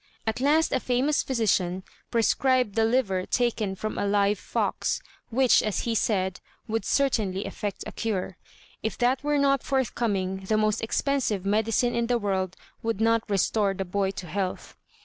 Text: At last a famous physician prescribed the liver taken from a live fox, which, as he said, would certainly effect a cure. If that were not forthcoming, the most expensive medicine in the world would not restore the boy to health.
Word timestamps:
At 0.25 0.41
last 0.41 0.71
a 0.71 0.79
famous 0.79 1.21
physician 1.21 1.83
prescribed 2.09 2.73
the 2.73 2.85
liver 2.85 3.27
taken 3.27 3.75
from 3.75 3.99
a 3.99 4.07
live 4.07 4.39
fox, 4.39 4.99
which, 5.29 5.61
as 5.61 5.81
he 5.81 5.93
said, 5.93 6.39
would 6.67 6.85
certainly 6.85 7.45
effect 7.45 7.83
a 7.85 7.91
cure. 7.91 8.35
If 8.81 8.97
that 8.97 9.23
were 9.23 9.37
not 9.37 9.61
forthcoming, 9.61 10.37
the 10.37 10.57
most 10.57 10.81
expensive 10.81 11.45
medicine 11.45 11.93
in 11.93 12.07
the 12.07 12.17
world 12.17 12.55
would 12.81 12.99
not 12.99 13.29
restore 13.29 13.75
the 13.75 13.85
boy 13.85 14.09
to 14.09 14.25
health. 14.25 14.75